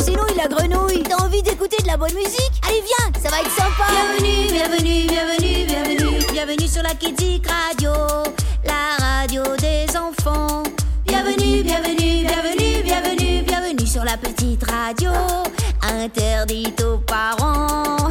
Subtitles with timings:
[0.00, 1.02] c'est nous, la grenouille.
[1.02, 2.52] T'as envie d'écouter de la bonne musique?
[2.66, 3.84] Allez, viens, ça va être sympa.
[3.90, 6.24] Bienvenue, bienvenue, bienvenue, bienvenue.
[6.32, 7.92] Bienvenue sur la Kidzik Radio,
[8.64, 10.62] la radio des enfants.
[11.06, 15.10] Bienvenue, bienvenue, bienvenue, bienvenue, bienvenue sur la petite radio,
[15.82, 17.96] interdite aux parents.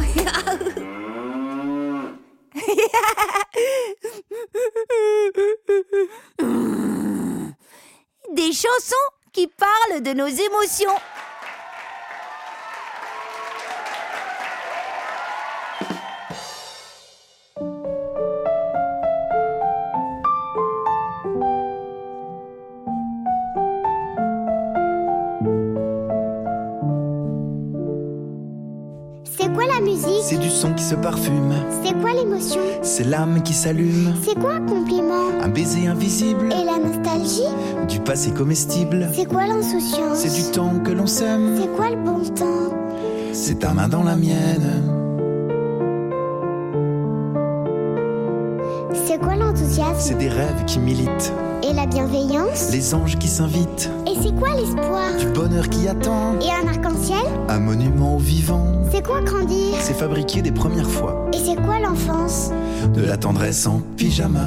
[8.32, 8.94] Des chansons
[9.32, 10.94] qui parlent de nos émotions.
[30.22, 31.54] C'est du son qui se parfume.
[31.82, 32.60] C'est quoi l'émotion?
[32.82, 34.14] C'est l'âme qui s'allume.
[34.22, 35.30] C'est quoi un compliment?
[35.42, 36.52] Un baiser invisible.
[36.52, 37.48] Et la nostalgie?
[37.88, 39.08] Du passé comestible.
[39.14, 40.18] C'est quoi l'insouciance?
[40.18, 41.58] C'est du temps que l'on sème.
[41.60, 42.74] C'est quoi le bon temps?
[43.32, 44.99] C'est ta main dans la mienne.
[49.70, 51.32] L'enthousiasme C'est des rêves qui militent.
[51.62, 53.90] Et la bienveillance Les anges qui s'invitent.
[54.06, 56.38] Et c'est quoi l'espoir Du bonheur qui attend.
[56.40, 58.66] Et un arc-en-ciel Un monument au vivant.
[58.90, 61.26] C'est quoi grandir C'est fabriquer des premières fois.
[61.32, 62.50] Et c'est quoi l'enfance
[62.94, 64.46] De la tendresse en pyjama.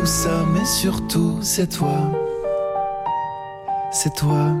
[0.00, 2.10] Tout ça, mais surtout c'est toi.
[3.92, 4.56] C'est toi.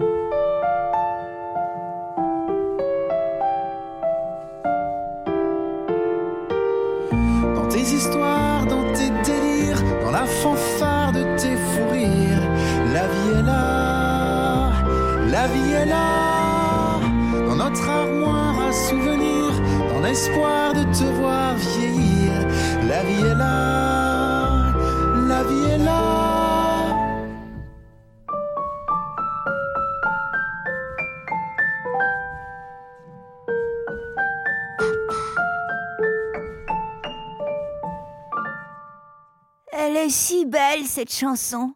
[41.00, 41.72] Cette chanson.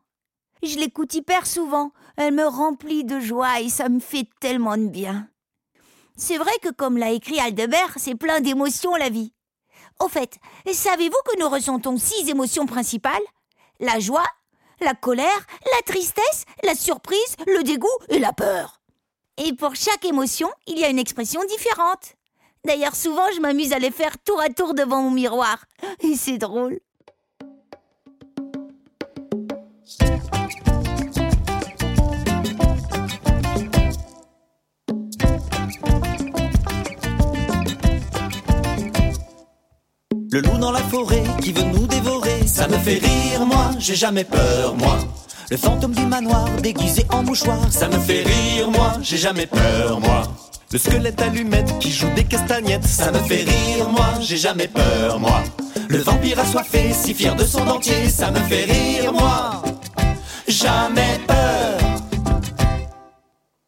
[0.62, 1.92] Je l'écoute hyper souvent.
[2.18, 5.30] Elle me remplit de joie et ça me fait tellement de bien.
[6.14, 9.32] C'est vrai que comme l'a écrit Aldebert, c'est plein d'émotions la vie.
[9.98, 10.36] Au fait,
[10.70, 13.22] savez-vous que nous ressentons six émotions principales?
[13.80, 14.26] La joie,
[14.82, 18.82] la colère, la tristesse, la surprise, le dégoût et la peur.
[19.38, 22.14] Et pour chaque émotion, il y a une expression différente.
[22.66, 25.64] D'ailleurs, souvent, je m'amuse à les faire tour à tour devant mon miroir.
[26.00, 26.78] Et c'est drôle.
[40.34, 43.94] Le loup dans la forêt qui veut nous dévorer, ça me fait rire, moi, j'ai
[43.94, 44.98] jamais peur, moi.
[45.48, 50.00] Le fantôme du manoir déguisé en mouchoir, ça me fait rire, moi, j'ai jamais peur,
[50.00, 50.24] moi.
[50.72, 55.20] Le squelette allumette qui joue des castagnettes, ça me fait rire, moi, j'ai jamais peur,
[55.20, 55.40] moi.
[55.86, 59.62] Le vampire assoiffé, si fier de son dentier, ça me fait rire, moi.
[60.48, 61.78] Jamais peur.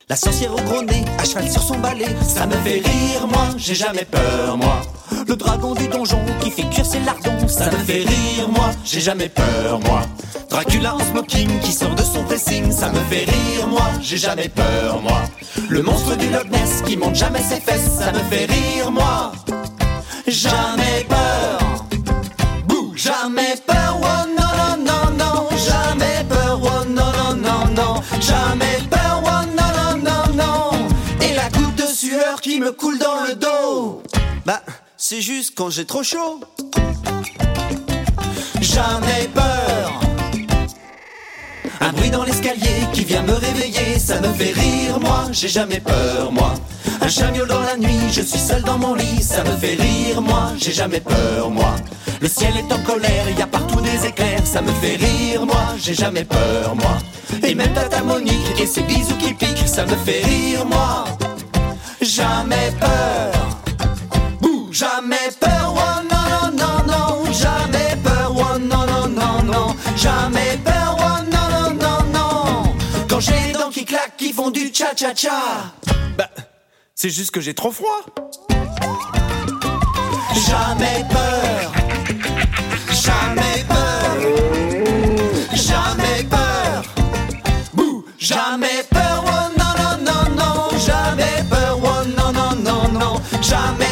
[0.08, 3.50] La sorcière au gros nez, à cheval sur son balai, ça me fait rire, moi,
[3.56, 4.82] j'ai jamais peur, moi.
[5.28, 9.00] Le dragon du donjon qui fait cuire ses lardons, ça me fait rire, moi, j'ai
[9.00, 10.02] jamais peur, moi.
[10.48, 14.48] Dracula en smoking qui sort de son dressing, ça me fait rire, moi, j'ai jamais
[14.48, 15.22] peur, moi.
[15.68, 19.32] Le monstre du Loch Ness qui monte jamais ses fesses, ça me fait rire, moi.
[20.28, 21.84] jamais peur.
[22.68, 28.02] Bouh, jamais peur, oh non, non, non, non, jamais peur, oh non, non, non, non,
[28.20, 30.88] jamais peur, oh non, non, non, non.
[31.20, 34.02] Et la goutte de sueur qui me coule dans le dos.
[35.08, 36.40] C'est juste quand j'ai trop chaud.
[38.60, 40.00] Jamais peur.
[41.80, 45.78] Un bruit dans l'escalier qui vient me réveiller, ça me fait rire, moi, j'ai jamais
[45.78, 46.54] peur, moi.
[47.00, 49.76] Un chat miaule dans la nuit, je suis seul dans mon lit, ça me fait
[49.80, 51.76] rire, moi, j'ai jamais peur, moi.
[52.20, 55.46] Le ciel est en colère, il y a partout des éclairs, ça me fait rire,
[55.46, 56.98] moi, j'ai jamais peur, moi.
[57.44, 61.04] Et même Tata Monique et ses bisous qui piquent, ça me fait rire, moi.
[62.02, 63.45] Jamais peur.
[64.76, 70.58] Jamais peur, oh non, non, non, non, jamais peur, oh non, non, non, non, jamais
[70.62, 72.76] peur, oh non, non, non, non.
[73.08, 75.72] Quand j'ai les dents qui claquent, qui font du cha-cha-cha.
[76.18, 76.28] Bah,
[76.94, 78.04] c'est juste que j'ai trop froid.
[80.46, 81.72] Jamais peur,
[82.92, 84.16] jamais peur,
[85.54, 86.82] jamais peur.
[87.72, 93.22] Bouh, jamais peur, oh non, non, non, non, jamais peur, oh non, non, non, non,
[93.40, 93.85] jamais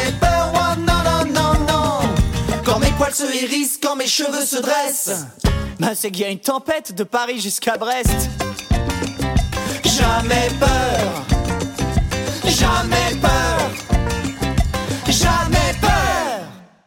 [3.15, 5.25] se quand mes cheveux se dressent,
[5.79, 8.29] bah c'est qu'il y a une tempête de Paris jusqu'à Brest.
[9.85, 11.25] Jamais peur,
[12.45, 13.71] jamais peur,
[15.07, 16.41] jamais peur.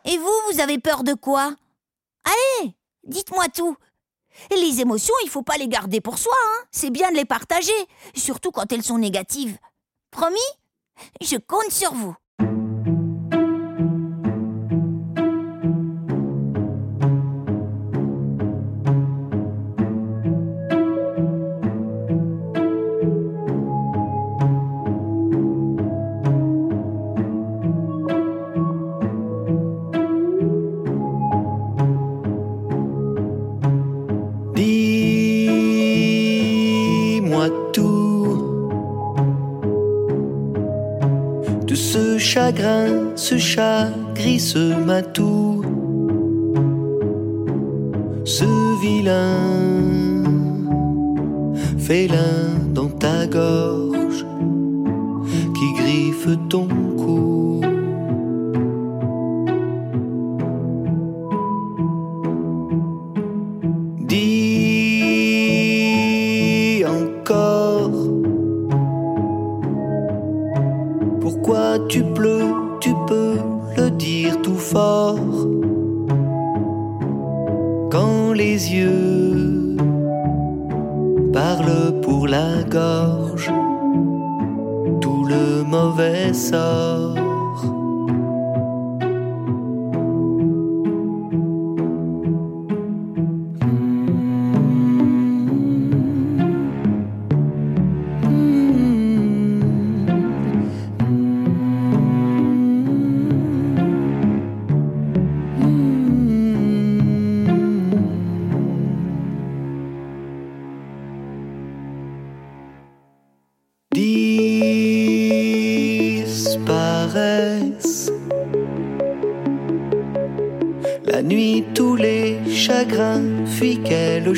[0.05, 1.55] Et vous, vous avez peur de quoi?
[2.25, 2.75] Allez,
[3.05, 3.77] dites-moi tout.
[4.51, 6.65] Les émotions, il faut pas les garder pour soi, hein.
[6.71, 7.73] C'est bien de les partager,
[8.15, 9.57] surtout quand elles sont négatives.
[10.11, 10.39] Promis
[11.23, 12.15] Je compte sur vous.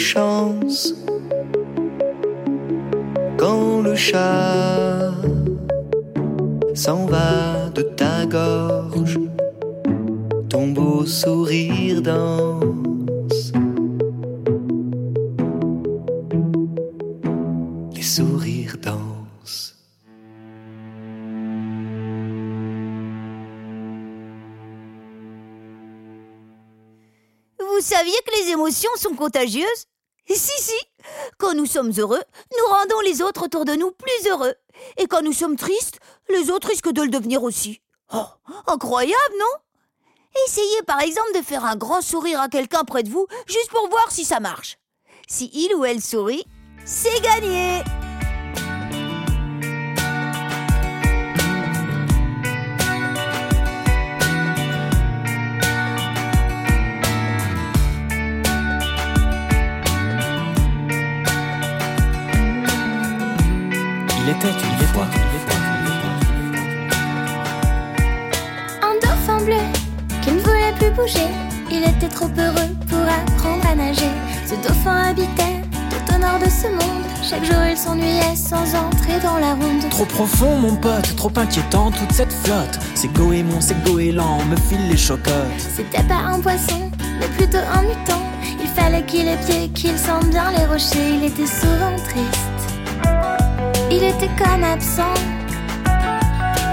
[0.01, 0.95] Chance.
[3.39, 5.13] Quand le chat
[6.75, 9.19] s'en va de ta gorge,
[10.49, 13.53] ton beau sourire danse.
[17.95, 19.77] Les sourires dansent.
[27.59, 29.90] Vous saviez que les émotions sont contagieuses?
[30.35, 30.73] Si, si.
[31.39, 32.23] Quand nous sommes heureux,
[32.53, 34.55] nous rendons les autres autour de nous plus heureux.
[34.97, 37.81] Et quand nous sommes tristes, les autres risquent de le devenir aussi.
[38.13, 38.27] Oh,
[38.67, 40.41] incroyable, non?
[40.47, 43.89] Essayez par exemple de faire un grand sourire à quelqu'un près de vous, juste pour
[43.89, 44.79] voir si ça marche.
[45.29, 46.45] Si il ou elle sourit,
[46.85, 47.83] c'est gagné
[64.31, 65.07] était une fois.
[68.83, 69.65] Un dauphin bleu
[70.23, 71.29] qui ne voulait plus bouger.
[71.71, 74.11] Il était trop heureux pour apprendre à nager.
[74.47, 77.05] Ce dauphin habitait tout au nord de ce monde.
[77.23, 79.89] Chaque jour il s'ennuyait sans entrer dans la ronde.
[79.91, 82.79] Trop profond, mon pote, trop inquiétant, toute cette flotte.
[82.95, 85.59] C'est goémon, c'est goéland, me file les chocottes.
[85.59, 88.23] C'était pas un poisson, mais plutôt un mutant.
[88.61, 91.15] Il fallait qu'il ait pied, qu'il sente bien les rochers.
[91.15, 92.50] Il était souvent triste.
[94.03, 95.13] Il était comme absent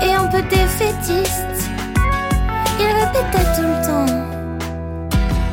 [0.01, 1.69] et un peu défaitiste.
[2.79, 4.13] Il répétait tout le temps.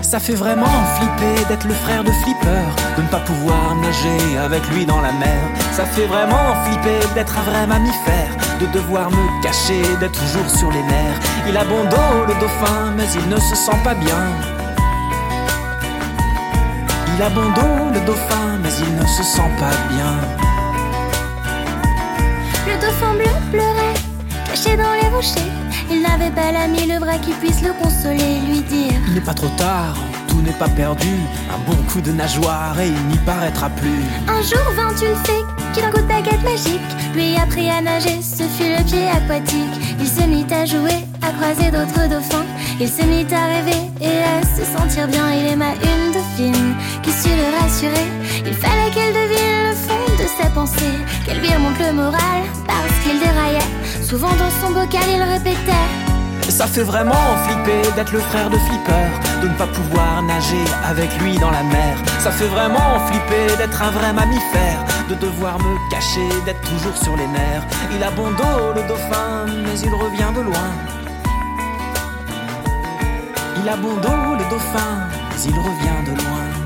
[0.00, 2.62] Ça fait vraiment flipper d'être le frère de Flipper,
[2.96, 5.42] de ne pas pouvoir nager avec lui dans la mer.
[5.72, 10.70] Ça fait vraiment flipper d'être un vrai mammifère, de devoir me cacher, d'être toujours sur
[10.70, 11.20] les nerfs.
[11.48, 14.28] Il a bon dos le dauphin, mais il ne se sent pas bien.
[17.16, 20.53] Il a bon dos le dauphin, mais il ne se sent pas bien.
[22.84, 23.94] Le dauphin bleu pleurait,
[24.46, 25.40] caché dans les rochers.
[25.90, 29.32] Il n'avait pas l'ami, le bras qui puisse le consoler, lui dire Il n'est pas
[29.32, 29.96] trop tard,
[30.28, 31.08] tout n'est pas perdu.
[31.50, 34.02] Un bon coup de nageoire et il n'y paraîtra plus.
[34.28, 36.80] Un jour vint une fée qui d'un coup de baguette magique
[37.14, 39.80] lui apprit à nager, ce fut le pied aquatique.
[39.98, 42.44] Il se mit à jouer, à croiser d'autres dauphins.
[42.80, 45.32] Il se mit à rêver et à se sentir bien.
[45.32, 48.08] Il aima une dauphine qui sut le rassurer.
[48.44, 49.93] Il fallait qu'elle devine le fond
[50.24, 53.70] de ses pensées, qu'elle lui remonte le moral parce qu'il déraillait.
[54.02, 55.88] Souvent dans son bocal, il répétait.
[56.48, 59.08] Ça fait vraiment flipper d'être le frère de Flipper,
[59.42, 61.96] de ne pas pouvoir nager avec lui dans la mer.
[62.20, 67.16] Ça fait vraiment flipper d'être un vrai mammifère, de devoir me cacher, d'être toujours sur
[67.16, 67.66] les nerfs.
[67.94, 70.70] Il a bon dos le dauphin, mais il revient de loin.
[73.60, 74.92] Il a bon dos le dauphin,
[75.30, 76.64] mais il revient de loin.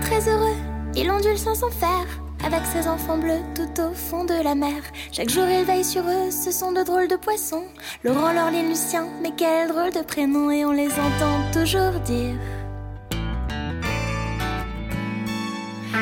[0.00, 0.56] Très heureux,
[0.94, 2.06] il ondule sans s'en faire.
[2.44, 4.82] Avec ses enfants bleus tout au fond de la mer.
[5.10, 7.64] Chaque jour il veille sur eux, ce sont de drôles de poissons.
[8.04, 12.34] Laurent, Laureline, Lucien, mais quel drôle de prénom et on les entend toujours dire.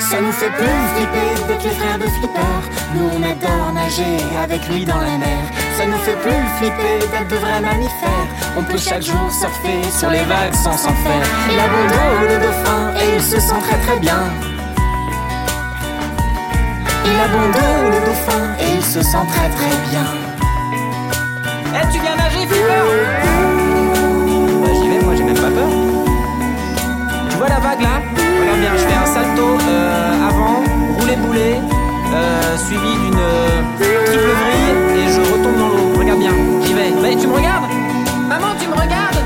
[0.00, 2.60] Ça nous fait plus flipper d'être les frères de Flipper.
[2.94, 5.44] Nous on adore nager avec lui dans la mer.
[5.76, 8.28] Ça nous fait plus flipper d'être de vrais mammifères.
[8.56, 11.26] On peut chaque jour surfer sur les vagues sans s'en faire.
[11.50, 14.20] Il a bon dos le dauphin et il se sent très très bien.
[17.06, 20.06] Il a bon dos le dauphin et il se sent très très bien.
[21.76, 22.84] Eh tu viens nager Flipper
[24.62, 25.70] Bah j'y vais, moi j'ai même pas peur.
[27.30, 27.84] Tu vois la vague
[31.16, 31.61] boulet,
[32.14, 35.99] euh, suivi d'une euh, triple vrille et je retombe dans l'eau.
[35.99, 36.33] Regarde bien,
[36.64, 36.90] j'y vais.
[37.02, 37.64] Mais tu me regardes?
[38.28, 39.21] Maman, tu me regardes?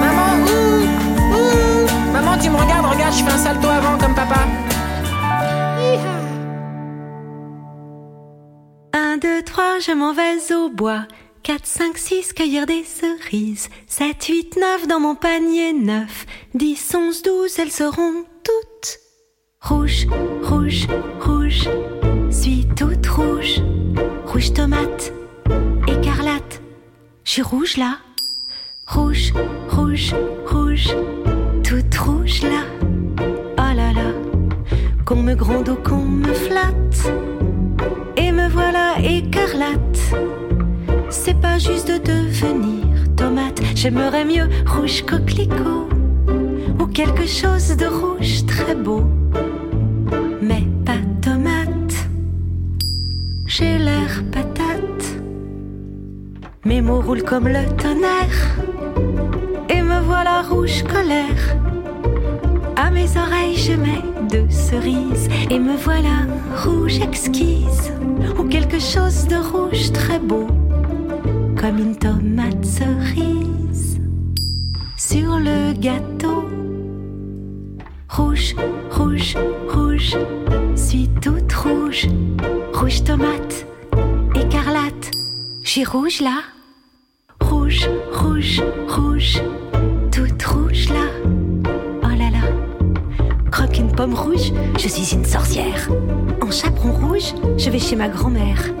[0.00, 2.12] Maman, ouh, ouh.
[2.12, 4.46] Maman, tu me regardes Regarde, je fais un salto avant comme papa.
[8.92, 11.06] 1, 2, 3, je m'en vais au bois.
[11.42, 13.68] 4, 5, 6, cueillir des cerises.
[13.88, 16.26] 7, 8, 9, dans mon panier 9.
[16.54, 18.98] 10, 11, 12, elles seront toutes
[19.62, 20.06] rouges,
[20.42, 20.86] rouges,
[21.20, 21.68] rouges.
[22.30, 23.62] Suis toute rouge.
[24.26, 25.12] Rouge tomate,
[25.86, 26.60] écarlate.
[27.24, 27.98] Je suis rouge là.
[28.86, 29.32] Rouge,
[29.68, 30.14] rouge,
[30.46, 30.88] rouge.
[31.62, 32.64] Toute rouge là.
[33.58, 34.12] Oh là là.
[35.04, 37.12] Qu'on me gronde ou qu'on me flatte.
[38.16, 40.14] Et me voilà écarlate.
[41.10, 43.60] C'est pas juste de devenir tomate.
[43.76, 45.88] J'aimerais mieux rouge coquelicot.
[46.80, 49.04] Ou quelque chose de rouge très beau.
[53.54, 55.04] J'ai l'air patate.
[56.64, 58.40] Mes mots roulent comme le tonnerre.
[59.68, 61.42] Et me voilà rouge colère.
[62.76, 66.24] À mes oreilles je mets deux cerises et me voilà
[66.64, 67.92] rouge exquise
[68.38, 70.46] ou quelque chose de rouge très beau
[71.60, 74.00] comme une tomate cerise
[74.96, 76.48] sur le gâteau.
[78.08, 78.54] Rouge,
[78.90, 79.36] rouge,
[79.68, 80.16] rouge,
[80.74, 82.08] suis toute rouge,
[82.82, 83.64] rouge tomate,
[84.34, 85.12] écarlate.
[85.62, 86.40] J'ai rouge là,
[87.40, 89.40] rouge, rouge, rouge,
[90.10, 91.06] toute rouge là.
[92.02, 92.42] Oh là là,
[93.52, 95.88] croque une pomme rouge, je suis une sorcière.
[96.40, 98.72] En chaperon rouge, je vais chez ma grand-mère.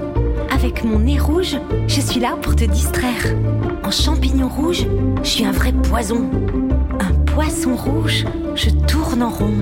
[0.50, 1.56] Avec mon nez rouge,
[1.86, 3.36] je suis là pour te distraire.
[3.84, 4.84] En champignon rouge,
[5.22, 6.28] je suis un vrai poison.
[6.98, 8.24] Un poisson rouge,
[8.56, 9.54] je tourne en rond.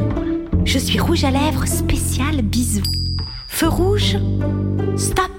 [0.64, 2.80] Je suis rouge à lèvres spécial bisou.
[3.52, 4.16] Feu rouge,
[4.96, 5.30] stop.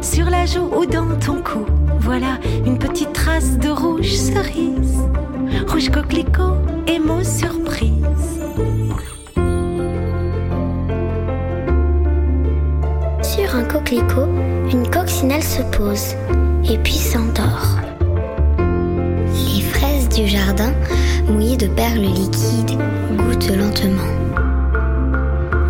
[0.00, 1.66] Sur la joue ou dans ton cou,
[1.98, 4.98] voilà une petite trace de rouge cerise.
[5.66, 6.54] Rouge coquelicot
[6.86, 7.92] et mots surprise.
[13.20, 14.28] Sur un coquelicot,
[14.72, 16.14] une coccinelle se pose
[16.70, 17.87] et puis s'endort.
[20.26, 20.72] Jardin,
[21.28, 22.78] mouillées de perles liquides,
[23.16, 24.02] goûtent lentement.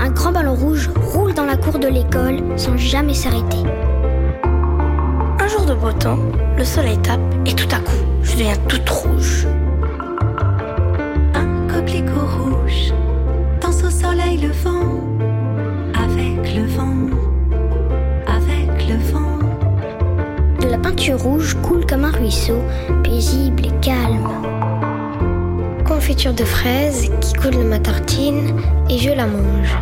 [0.00, 3.58] Un grand ballon rouge roule dans la cour de l'école sans jamais s'arrêter.
[5.40, 6.18] Un jour de beau temps,
[6.56, 9.46] le soleil tape et tout à coup, je deviens toute rouge.
[11.34, 12.92] Un coquelicot rouge
[13.60, 14.52] danse au soleil le
[20.88, 22.62] peinture rouge coule comme un ruisseau,
[23.04, 24.26] paisible et calme.
[25.84, 29.76] Confiture de fraises qui coule de ma tartine et je la mange.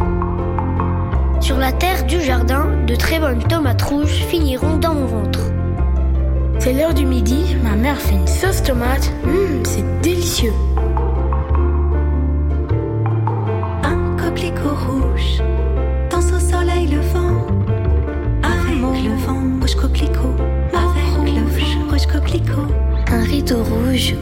[1.40, 5.52] Sur la terre du jardin, de très bonnes tomates rouges finiront dans mon ventre.
[6.58, 9.12] C'est l'heure du midi, ma mère fait une sauce tomate.
[9.25, 10.52] Hum, c'est délicieux.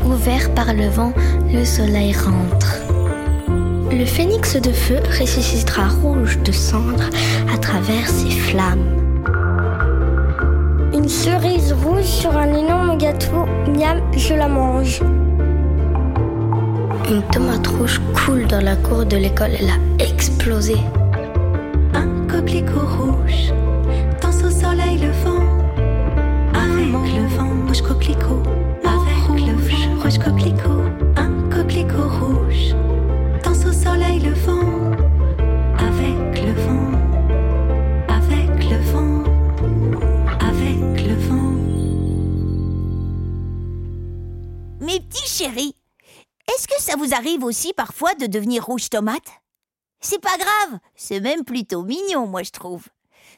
[0.05, 1.12] Ouvert par le vent,
[1.53, 2.81] le soleil rentre.
[3.91, 7.05] Le phénix de feu ressuscitera rouge de cendre
[7.53, 8.88] à travers ses flammes.
[10.93, 15.00] Une cerise rouge sur un énorme gâteau, miam, je la mange.
[17.11, 20.76] Une tomate rouge coule dans la cour de l'école, elle a explosé.
[21.93, 23.53] Un coquelicot rouge
[24.23, 25.45] danse au soleil le vent,
[26.55, 28.43] avec le vent, rouge coquelicot,
[45.45, 49.43] est-ce que ça vous arrive aussi parfois de devenir rouge tomate?
[50.01, 52.85] C'est pas grave, c'est même plutôt mignon, moi je trouve.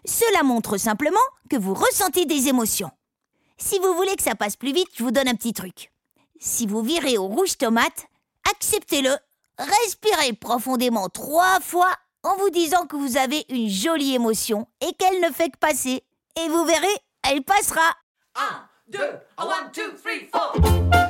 [0.05, 1.21] Cela montre simplement
[1.51, 2.91] que vous ressentez des émotions.
[3.59, 5.91] Si vous voulez que ça passe plus vite, je vous donne un petit truc.
[6.39, 8.07] Si vous virez au rouge tomate,
[8.51, 9.17] acceptez-le,
[9.59, 15.21] respirez profondément trois fois en vous disant que vous avez une jolie émotion et qu'elle
[15.21, 16.05] ne fait que passer.
[16.37, 17.97] Et vous verrez, elle passera.
[18.35, 18.99] 1, 2,
[19.39, 19.95] 1, 2,
[20.31, 20.53] 3,
[20.93, 21.06] 4.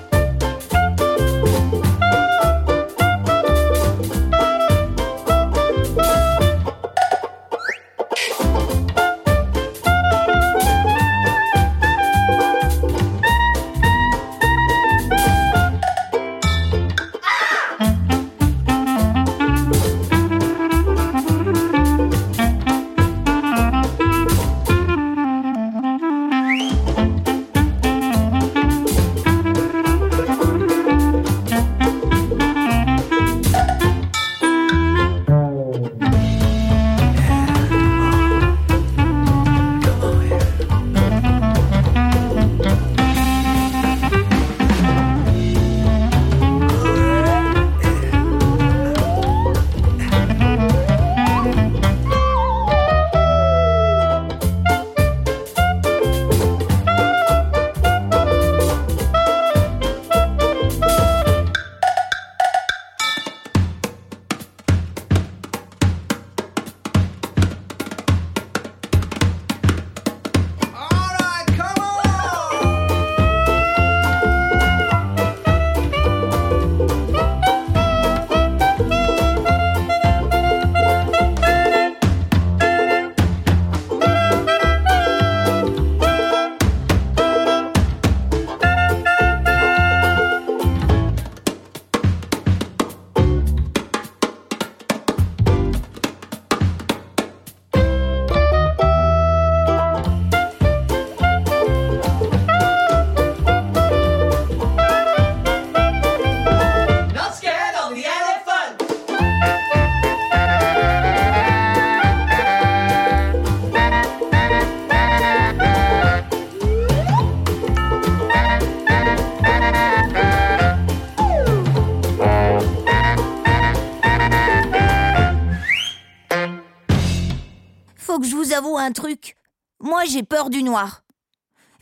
[128.97, 129.37] Truc.
[129.79, 131.03] Moi, j'ai peur du noir.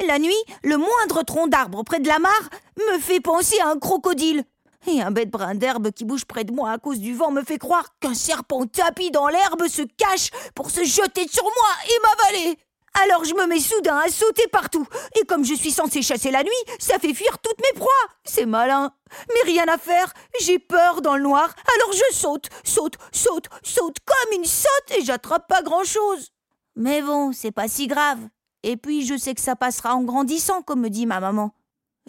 [0.07, 3.79] La nuit, le moindre tronc d'arbre près de la mare me fait penser à un
[3.79, 4.45] crocodile.
[4.87, 7.43] Et un bête brin d'herbe qui bouge près de moi à cause du vent me
[7.43, 12.01] fait croire qu'un serpent tapis dans l'herbe se cache pour se jeter sur moi et
[12.03, 12.59] m'avaler.
[13.03, 14.87] Alors je me mets soudain à sauter partout.
[15.19, 18.09] Et comme je suis censée chasser la nuit, ça fait fuir toutes mes proies.
[18.25, 18.93] C'est malin.
[19.29, 20.13] Mais rien à faire.
[20.41, 21.55] J'ai peur dans le noir.
[21.77, 26.34] Alors je saute, saute, saute, saute comme une saute et j'attrape pas grand-chose.
[26.77, 28.19] Mais bon, c'est pas si grave.
[28.63, 31.55] Et puis je sais que ça passera en grandissant, comme me dit ma maman.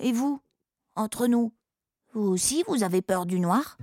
[0.02, 0.40] Et vous?
[0.96, 1.52] Entre nous
[2.14, 3.78] Vous aussi, vous avez peur du noir?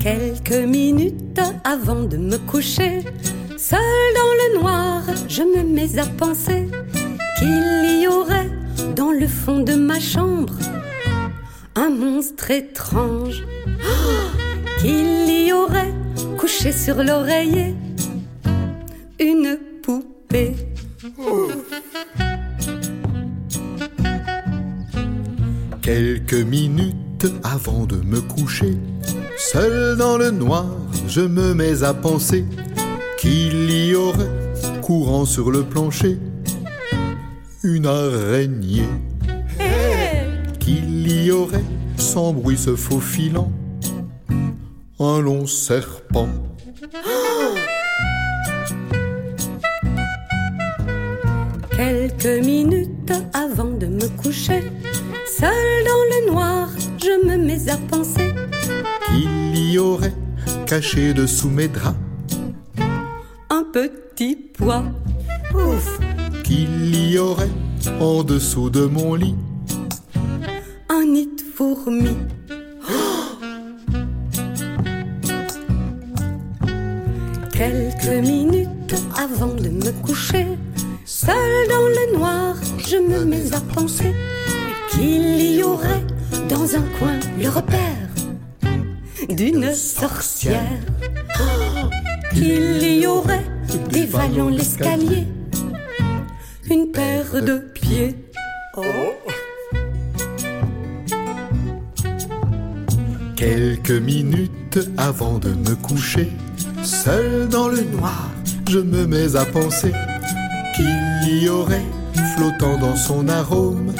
[0.00, 3.04] Quelques minutes avant de me coucher,
[5.32, 6.68] je me mets à penser
[7.38, 8.50] qu'il y aurait
[8.94, 10.52] dans le fond de ma chambre
[11.74, 13.42] un monstre étrange.
[13.66, 15.94] Oh, qu'il y aurait
[16.36, 17.74] couché sur l'oreiller
[19.18, 20.54] une poupée.
[25.80, 28.76] Quelques minutes avant de me coucher,
[29.38, 30.66] seul dans le noir,
[31.08, 32.44] je me mets à penser
[33.18, 34.41] qu'il y aurait,
[34.92, 36.18] courant sur le plancher,
[37.64, 38.90] une araignée.
[40.60, 41.64] Qu'il y aurait,
[41.96, 43.50] sans bruit se faufilant,
[45.00, 46.28] un long serpent.
[51.74, 54.60] Quelques minutes avant de me coucher,
[55.26, 58.34] seul dans le noir, je me mets à penser
[59.06, 60.12] qu'il y aurait,
[60.66, 61.96] caché dessous mes draps,
[63.72, 64.84] petit pois.
[65.54, 65.98] Ouf,
[66.44, 67.50] qu'il y aurait,
[68.00, 69.34] en dessous de mon lit,
[70.88, 72.16] un nid de fourmis.
[77.52, 80.46] Quelques minutes avant de me coucher,
[81.04, 82.56] seul dans le noir,
[82.86, 84.14] je me mets à penser
[84.90, 86.04] qu'il y aurait
[86.48, 87.78] dans un coin le repère
[89.28, 90.80] d'une sorcière.
[92.34, 93.44] Qu'il y aurait
[93.90, 95.26] dévalant l'escalier
[96.72, 98.14] une paire de pieds.
[98.76, 98.82] Oh.
[103.36, 106.30] Quelques minutes avant de me coucher,
[106.82, 108.30] seul dans le noir,
[108.70, 109.92] je me mets à penser
[110.74, 111.84] qu'il y aurait,
[112.36, 113.92] flottant dans son arôme,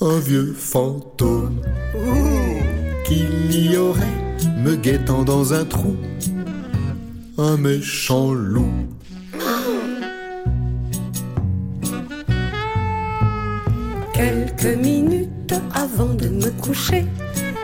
[0.00, 1.60] un vieux fantôme.
[3.04, 4.18] Qu'il y aurait,
[4.58, 5.96] me guettant dans un trou,
[7.38, 8.72] un méchant loup.
[14.12, 17.06] Quelques minutes avant de me coucher,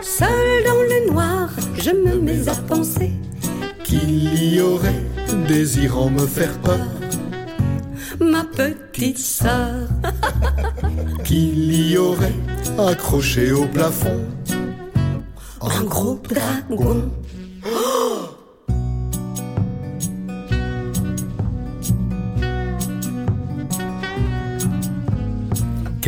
[0.01, 3.11] seul dans le noir, je me mets à penser
[3.83, 5.03] qu'il y aurait,
[5.47, 6.87] désirant me faire peur,
[8.19, 9.87] ma petite sœur.
[11.23, 12.35] qu'il y aurait,
[12.77, 14.25] accroché au plafond,
[15.61, 17.11] un gros dragon.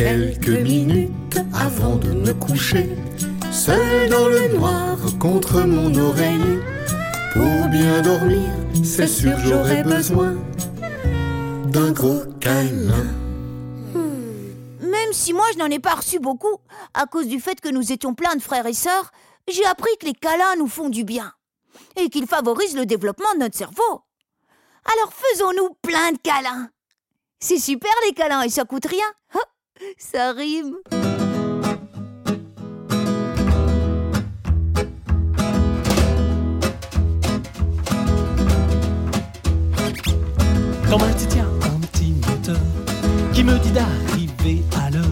[0.04, 2.88] Quelques minutes avant de me coucher,
[3.52, 6.58] seul dans le noir contre mon oreiller,
[7.32, 8.50] pour bien dormir,
[8.82, 10.34] c'est sûr j'aurais besoin
[11.66, 13.06] d'un gros câlin.
[14.80, 16.58] Même si moi je n'en ai pas reçu beaucoup,
[16.94, 19.12] à cause du fait que nous étions plein de frères et sœurs,
[19.46, 21.32] j'ai appris que les câlins nous font du bien
[21.94, 24.02] et qu'ils favorisent le développement de notre cerveau.
[24.84, 26.70] Alors faisons-nous plein de câlins.
[27.38, 29.06] C'est super les câlins et ça coûte rien.
[29.98, 30.74] Ça rime.
[41.22, 42.56] Tête, y a un petit moteur
[43.32, 45.02] qui me dit d'arriver à l'heure.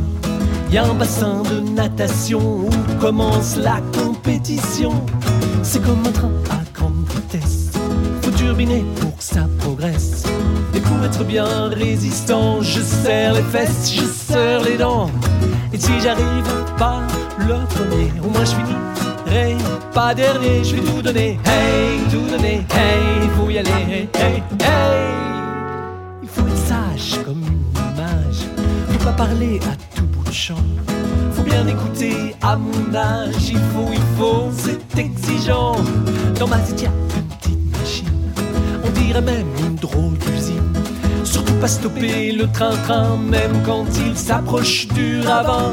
[0.73, 4.93] Y a un bassin de natation où commence la compétition.
[5.63, 7.60] C'est comme un train à grande vitesse.
[9.01, 10.25] Pour que ça progresse.
[10.75, 15.11] Et pour être bien résistant, je serre les fesses, je serre les dents.
[15.73, 17.03] Et si j'arrive pas
[17.39, 19.57] le premier, au moins je finirai
[19.93, 20.65] pas dernier.
[20.65, 25.11] Je vais tout donner, hey, tout donner, hey, faut y aller, hey, hey, hey.
[26.23, 28.47] Il faut être sage comme une image.
[28.91, 30.65] Faut pas parler à tout bout de champ.
[31.33, 33.49] Faut bien écouter à mon âge.
[33.49, 35.77] Il faut, il faut, c'est exigeant.
[36.39, 36.91] Dans ma tête,
[39.21, 40.73] même une drôle d'usine.
[41.25, 45.73] Surtout pas stopper le train-train, même quand il s'approche du ravin.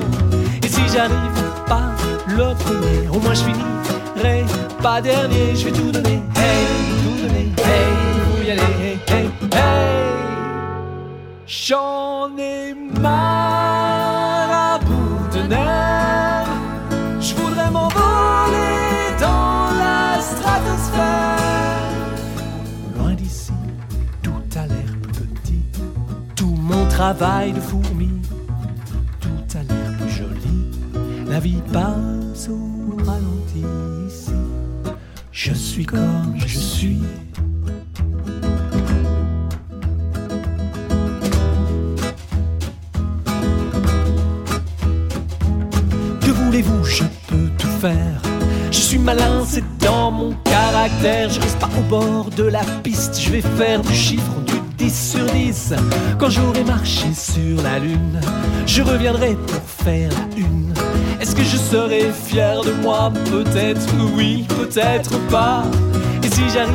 [0.64, 1.92] Et si j'arrive pas
[2.28, 4.44] le premier, au moins je finirai
[4.82, 5.56] pas dernier.
[5.56, 6.68] Je vais tout donner, hey,
[7.04, 7.94] tout donner, hey,
[8.26, 10.08] faut y aller, hey, hey, hey.
[11.46, 13.37] J'en ai marre
[26.98, 28.10] travail de fourmi,
[29.22, 31.30] tout a l'air plus joli.
[31.30, 33.64] La vie passe au ralenti
[34.08, 34.32] ici.
[35.32, 37.04] Je suis comme je suis.
[46.22, 48.22] Que voulez-vous, je peux tout faire.
[48.72, 51.30] Je suis malin, c'est dans mon caractère.
[51.30, 54.47] Je reste pas au bord de la piste, je vais faire du chiffre
[54.78, 55.74] 10 sur 10.
[56.20, 58.20] Quand j'aurai marché sur la lune,
[58.66, 60.74] je reviendrai pour faire la une.
[61.20, 63.12] Est-ce que je serai fier de moi?
[63.32, 65.64] Peut-être oui, peut-être pas.
[66.24, 66.74] Et si j'arrive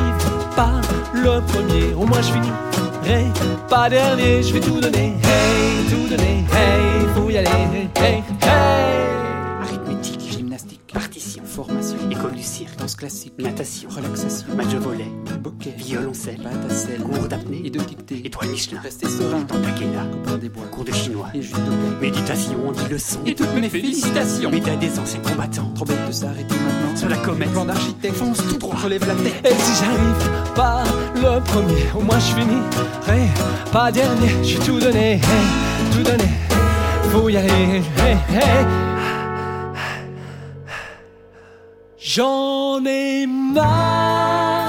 [0.55, 0.81] pas
[1.13, 3.25] le premier, au moins je finirai
[3.69, 4.43] pas dernier.
[4.43, 7.49] Je vais tout donner, hey, tout donner, hey, faut y aller,
[7.95, 8.63] hey, hey.
[9.61, 15.11] Arithmétique, gymnastique, partition, formation, école du cirque, danse classique, natation, relaxation, match de volet,
[15.43, 20.37] bokeh, violoncelle, basse cours d'apnée et de dictée, étoile Michelin, rester serein, dans là, copain
[20.37, 21.27] des bois, cours de chinois.
[21.33, 21.59] Et judo,
[22.01, 26.11] méditation, on dit leçon, et toutes mes félicitations, médaille des anciens combattants, trop bête de
[26.13, 29.83] s'arrêter maintenant, sur la comète, plan d'architecte, fonce tout droit, relève la tête, Et si
[29.83, 30.83] j'arrive pas
[31.15, 33.27] le premier, au moins je finirai
[33.71, 34.31] pas dernier.
[34.43, 35.21] J'ai tout donné, hey,
[35.91, 36.29] tout donné.
[37.11, 38.65] Faut y aller, hey, hey.
[41.97, 44.62] J'en ai marre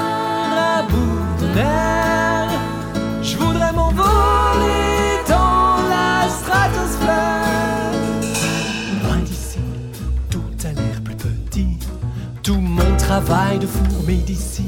[13.07, 14.65] travail de fourmi d'ici,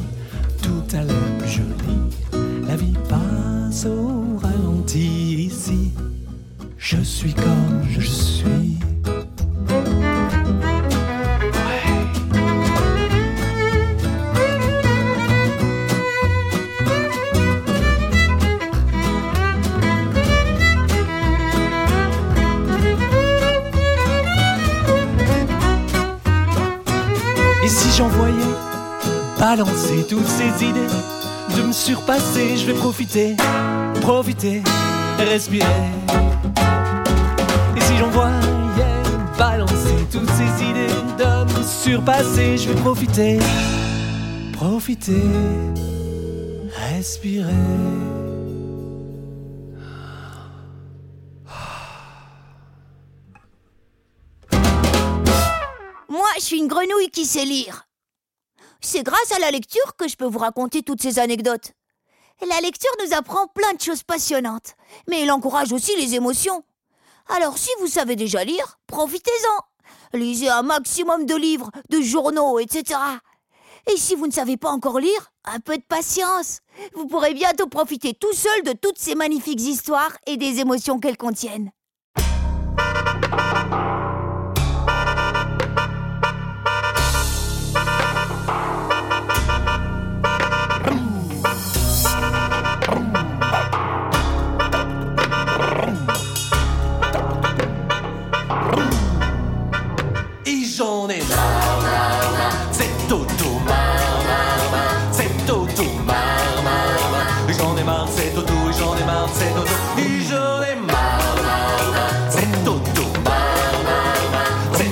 [0.62, 2.68] tout a l'air plus joli.
[2.68, 5.92] La vie passe au ralenti ici.
[6.78, 7.82] Je suis comme
[27.98, 28.54] J'en voyais
[29.40, 30.86] balancer toutes ces idées,
[31.56, 33.36] de me surpasser, je vais profiter,
[34.02, 34.62] profiter,
[35.18, 35.66] respirer.
[37.76, 39.02] Et si j'en voyais
[39.36, 43.40] balancer toutes ces idées, de me surpasser, je vais profiter,
[44.54, 45.24] profiter,
[46.92, 47.52] respirer.
[56.10, 57.87] Moi, je suis une grenouille qui sait lire.
[58.82, 61.74] C'est grâce à la lecture que je peux vous raconter toutes ces anecdotes.
[62.48, 64.76] La lecture nous apprend plein de choses passionnantes,
[65.08, 66.64] mais elle encourage aussi les émotions.
[67.28, 70.18] Alors si vous savez déjà lire, profitez-en.
[70.18, 73.00] Lisez un maximum de livres, de journaux, etc.
[73.92, 76.60] Et si vous ne savez pas encore lire, un peu de patience.
[76.94, 81.18] Vous pourrez bientôt profiter tout seul de toutes ces magnifiques histoires et des émotions qu'elles
[81.18, 81.72] contiennent.
[100.78, 101.80] J'en ai marre,
[102.72, 104.76] c'est auto marre,
[105.12, 106.62] c'est auto marre,
[107.58, 108.34] j'en ai marre, c'est et
[108.74, 111.24] j'en ai marre, c'est auto, et j'en ai marre,
[112.30, 113.72] c'est auto marre,
[114.74, 114.84] c'est.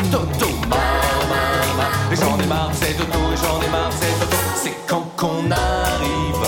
[2.11, 4.37] Et j'en ai marre, c'est et j'en ai marre, c'est auto.
[4.55, 6.45] C'est quand qu'on arrive,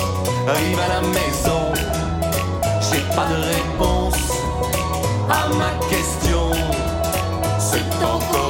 [0.47, 1.73] arrive à la maison,
[2.89, 4.32] j'ai pas de réponse
[5.30, 6.52] à ma question.
[7.60, 8.47] C'est encore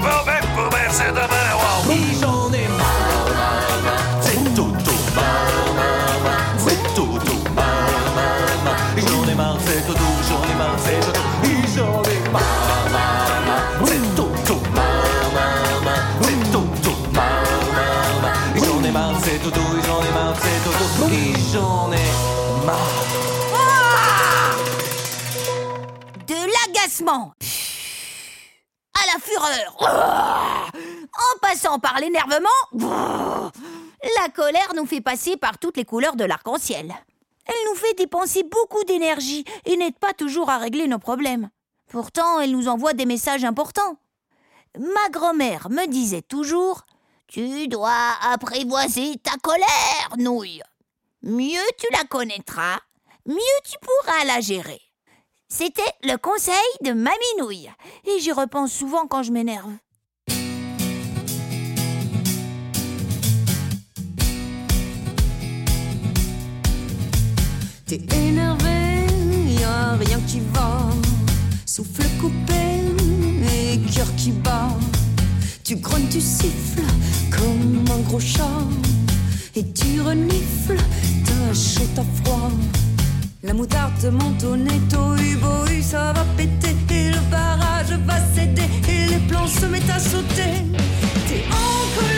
[0.00, 0.25] ma stupide
[29.46, 30.70] Fureur.
[30.74, 32.48] En passant par l'énervement.
[34.20, 36.94] La colère nous fait passer par toutes les couleurs de l'arc-en-ciel.
[37.46, 41.48] Elle nous fait dépenser beaucoup d'énergie et n'aide pas toujours à régler nos problèmes.
[41.88, 43.98] Pourtant, elle nous envoie des messages importants.
[44.78, 46.82] Ma grand-mère me disait toujours
[47.28, 50.62] Tu dois apprivoiser ta colère, nouille.
[51.22, 52.80] Mieux tu la connaîtras,
[53.26, 54.80] mieux tu pourras la gérer.
[55.48, 57.70] C'était le conseil de Mamie Nouille.
[58.04, 59.70] Et j'y repense souvent quand je m'énerve.
[67.86, 69.06] T'es énervé,
[69.60, 70.90] y a rien qui va.
[71.64, 72.82] Souffle coupé
[73.52, 74.70] et cœur qui bat.
[75.62, 76.82] Tu grognes, tu siffles
[77.30, 78.64] comme un gros chat.
[79.54, 80.76] Et tu renifles,
[81.24, 82.50] t'as chaud, t'as froid.
[83.42, 86.74] La moutarde te monte au nez, tohu ça va péter.
[86.90, 88.68] Et le barrage va céder.
[88.88, 90.64] Et les plans se mettent à sauter.
[91.28, 92.15] T'es en colère,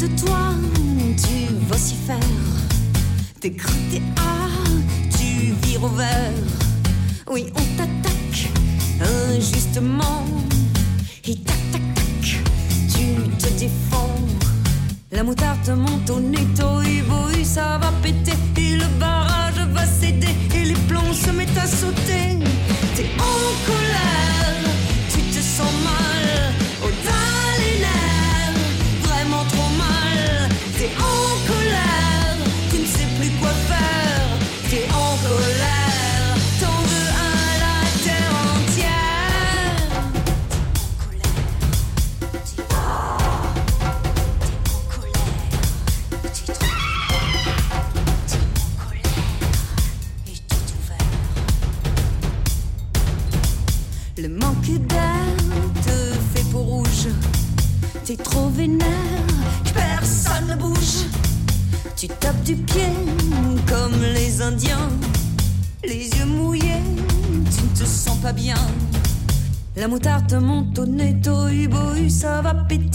[0.00, 0.54] de toi,
[1.16, 2.16] tu faire.
[3.40, 4.48] T'es cru, t'es ah,
[5.10, 6.32] tu vires au vert.
[7.30, 8.48] Oui, on t'attaque
[9.00, 10.24] injustement.
[11.26, 14.16] Et tac, tac, tac, tu te défends.
[15.12, 18.38] La moutarde te monte au nez, tohu ça va péter.
[18.56, 20.34] Et le barrage va céder.
[20.54, 22.38] Et les plombs se mettent à sauter.
[22.94, 24.64] T'es en colère,
[25.12, 26.29] tu te sens mal.
[72.50, 72.89] puppet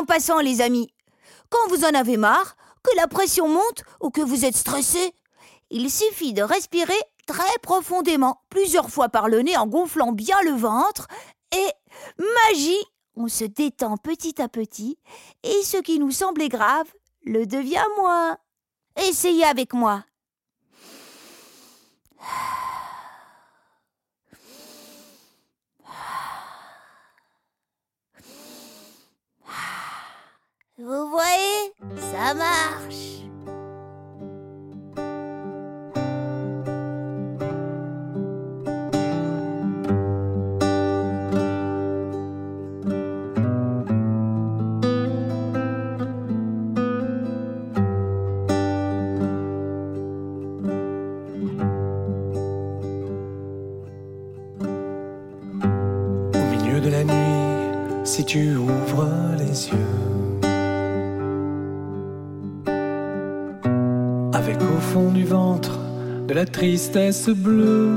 [0.00, 0.92] en passant, les amis.
[1.50, 5.14] Quand vous en avez marre, que la pression monte ou que vous êtes stressé,
[5.70, 10.52] il suffit de respirer très profondément, plusieurs fois par le nez en gonflant bien le
[10.52, 11.06] ventre,
[11.52, 11.70] et
[12.48, 14.98] magie, on se détend petit à petit,
[15.42, 16.86] et ce qui nous semblait grave
[17.24, 18.38] le devient moins.
[18.96, 20.04] Essayez avec moi.
[30.82, 31.74] Vous voyez,
[32.10, 33.20] ça marche.
[66.60, 67.88] tristesse bleue.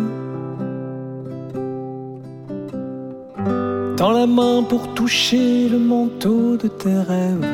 [3.97, 7.45] Tends la main pour toucher le manteau de tes rêves.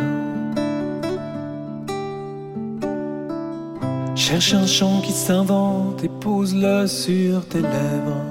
[4.16, 8.24] Cherche un chant qui s'invente et pose-le sur tes lèvres.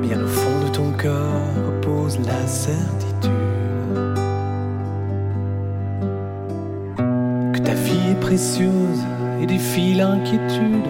[0.00, 3.51] Bien au fond de ton cœur repose la certitude.
[8.32, 10.88] et défie l'inquiétude.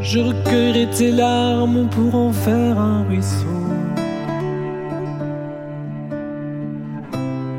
[0.00, 3.46] Je recueillerai tes larmes pour en faire un ruisseau.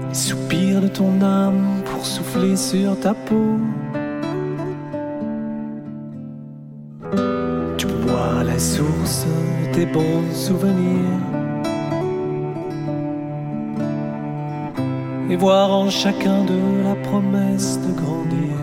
[0.09, 3.57] Les soupirs de ton âme pour souffler sur ta peau.
[7.77, 9.25] Tu bois la source
[9.73, 11.48] de bons souvenirs.
[15.29, 18.55] et voir en chacun d'eux la promesse de grandir.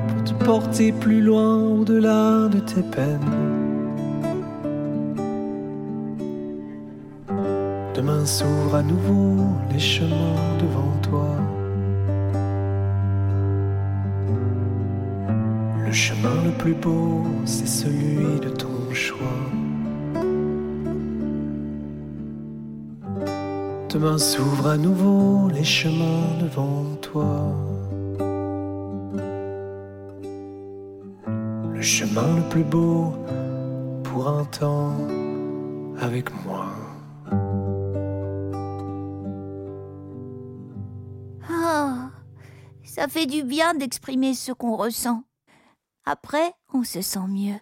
[0.07, 3.47] pour te porter plus loin au-delà de tes peines.
[7.93, 11.46] Demain s'ouvrent à nouveau les chemins devant toi.
[16.57, 19.17] Le plus beau, c'est celui de ton choix.
[23.89, 27.55] Demain s'ouvrent à nouveau les chemins devant toi.
[31.73, 33.13] Le chemin le plus beau
[34.03, 34.97] pour un temps
[36.01, 36.65] avec moi.
[41.49, 42.09] Ah,
[42.83, 45.23] ça fait du bien d'exprimer ce qu'on ressent.
[46.09, 47.59] Après, on se sent mieux.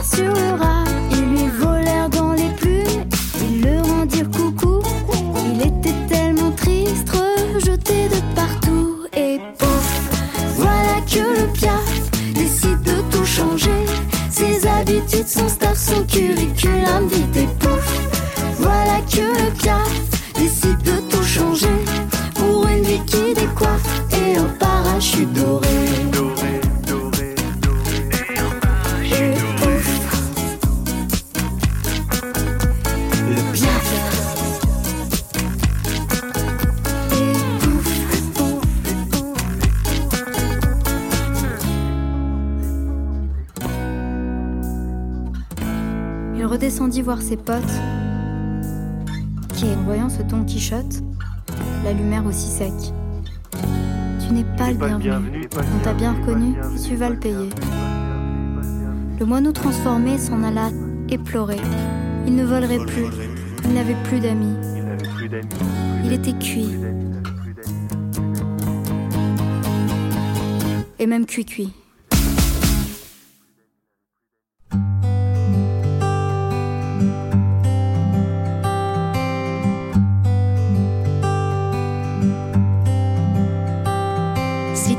[0.00, 0.49] pass it.
[55.08, 56.54] On t'a bien reconnu
[56.86, 57.48] tu vas le payer.
[59.18, 60.70] Le moineau transformé s'en alla
[61.08, 61.56] éploré.
[62.26, 63.06] Il ne volerait plus,
[63.64, 64.56] il n'avait plus d'amis.
[66.04, 66.76] Il était cuit.
[70.98, 71.72] Et même cuit-cuit.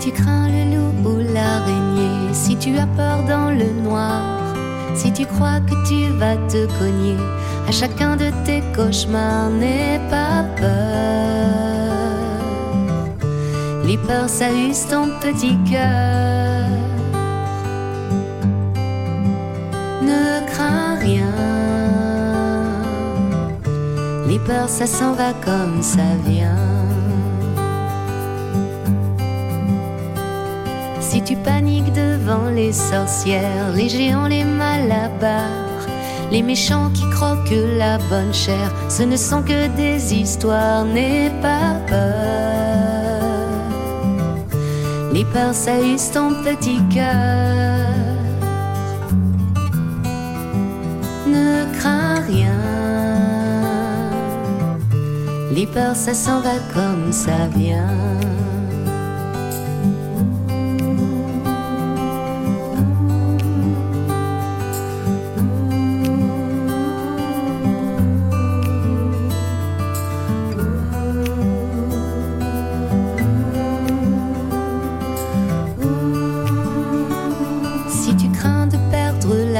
[0.01, 4.23] Tu crains le loup ou l'araignée, si tu as peur dans le noir,
[4.95, 7.17] si tu crois que tu vas te cogner
[7.67, 11.51] à chacun de tes cauchemars, n'aie pas peur.
[13.85, 16.67] Les peurs, ça use ton petit cœur.
[20.01, 21.33] Ne crains rien.
[24.27, 26.60] Les peurs, ça s'en va comme ça vient.
[31.11, 35.85] Si tu paniques devant les sorcières, les géants, les malabars,
[36.31, 41.75] les méchants qui croquent la bonne chair, ce ne sont que des histoires, n'aie pas
[41.85, 43.11] peur.
[45.11, 45.53] Les peurs,
[46.13, 47.89] ton petit cœur.
[51.27, 52.55] Ne crains rien.
[55.53, 58.11] Les peurs, ça s'en va comme ça vient.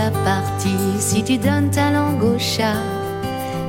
[0.10, 2.82] Partie, si tu donnes ta langue au chat,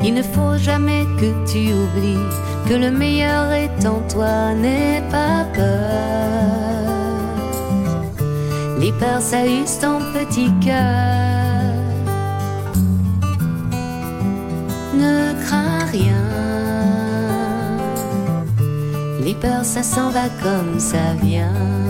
[0.02, 2.28] il ne faut jamais que tu oublies
[2.68, 6.72] que le meilleur est en toi, n'aie pas peur.
[8.80, 11.74] Les peurs, use ton petit cœur.
[14.94, 16.24] Ne crains rien.
[19.24, 21.81] Les peurs, ça s'en va comme ça vient.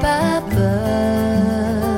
[0.00, 1.90] Pas peur.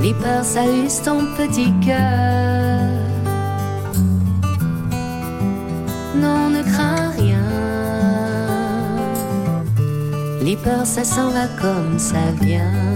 [0.00, 2.90] Les peurs, ça use ton petit cœur.
[6.16, 7.44] Non, ne crains rien.
[10.42, 12.93] Les peurs, ça s'en va comme ça vient.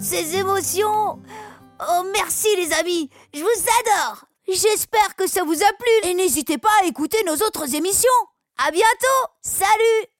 [0.00, 1.18] Ces émotions.
[1.80, 4.24] Oh, merci les amis, je vous adore.
[4.48, 6.10] J'espère que ça vous a plu.
[6.10, 8.08] Et n'hésitez pas à écouter nos autres émissions.
[8.58, 9.32] À bientôt.
[9.42, 10.15] Salut